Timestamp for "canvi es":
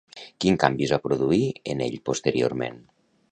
0.63-0.93